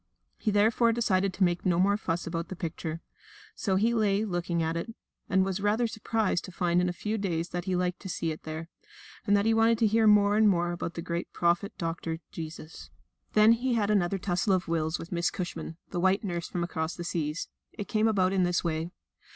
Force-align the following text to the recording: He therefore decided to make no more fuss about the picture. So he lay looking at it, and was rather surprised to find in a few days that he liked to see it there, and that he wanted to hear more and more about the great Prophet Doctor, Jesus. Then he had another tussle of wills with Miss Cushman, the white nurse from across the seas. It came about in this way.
He 0.39 0.49
therefore 0.49 0.91
decided 0.93 1.31
to 1.35 1.43
make 1.43 1.63
no 1.63 1.77
more 1.79 1.95
fuss 1.95 2.25
about 2.25 2.47
the 2.47 2.55
picture. 2.55 3.01
So 3.53 3.75
he 3.75 3.93
lay 3.93 4.25
looking 4.25 4.63
at 4.63 4.75
it, 4.75 4.95
and 5.29 5.45
was 5.45 5.59
rather 5.59 5.85
surprised 5.85 6.43
to 6.45 6.51
find 6.51 6.81
in 6.81 6.89
a 6.89 6.91
few 6.91 7.19
days 7.19 7.49
that 7.49 7.65
he 7.65 7.75
liked 7.75 7.99
to 7.99 8.09
see 8.09 8.31
it 8.31 8.41
there, 8.41 8.67
and 9.27 9.37
that 9.37 9.45
he 9.45 9.53
wanted 9.53 9.77
to 9.77 9.85
hear 9.85 10.07
more 10.07 10.37
and 10.37 10.49
more 10.49 10.71
about 10.71 10.95
the 10.95 11.03
great 11.03 11.31
Prophet 11.33 11.77
Doctor, 11.77 12.17
Jesus. 12.31 12.89
Then 13.33 13.51
he 13.51 13.75
had 13.75 13.91
another 13.91 14.17
tussle 14.17 14.53
of 14.53 14.67
wills 14.67 14.97
with 14.97 15.11
Miss 15.11 15.29
Cushman, 15.29 15.77
the 15.91 15.99
white 15.99 16.23
nurse 16.23 16.47
from 16.47 16.63
across 16.63 16.95
the 16.95 17.03
seas. 17.03 17.47
It 17.73 17.87
came 17.87 18.07
about 18.07 18.33
in 18.33 18.41
this 18.41 18.63
way. 18.63 18.89